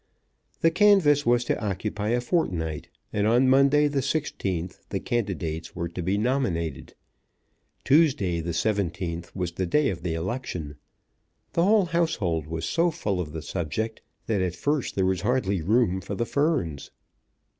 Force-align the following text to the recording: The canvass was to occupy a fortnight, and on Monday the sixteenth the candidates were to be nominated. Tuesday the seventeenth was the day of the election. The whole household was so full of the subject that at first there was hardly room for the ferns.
The 0.61 0.71
canvass 0.71 1.27
was 1.27 1.43
to 1.45 1.63
occupy 1.63 2.09
a 2.09 2.21
fortnight, 2.21 2.89
and 3.13 3.27
on 3.27 3.47
Monday 3.47 3.87
the 3.87 4.01
sixteenth 4.01 4.79
the 4.89 4.99
candidates 4.99 5.75
were 5.75 5.87
to 5.89 6.01
be 6.01 6.17
nominated. 6.17 6.95
Tuesday 7.83 8.39
the 8.39 8.51
seventeenth 8.51 9.35
was 9.35 9.51
the 9.51 9.67
day 9.67 9.89
of 9.91 10.01
the 10.01 10.15
election. 10.15 10.77
The 11.53 11.61
whole 11.65 11.85
household 11.85 12.47
was 12.47 12.65
so 12.65 12.89
full 12.89 13.21
of 13.21 13.31
the 13.31 13.43
subject 13.43 14.01
that 14.25 14.41
at 14.41 14.55
first 14.55 14.95
there 14.95 15.05
was 15.05 15.21
hardly 15.21 15.61
room 15.61 16.01
for 16.01 16.15
the 16.15 16.25
ferns. 16.25 16.89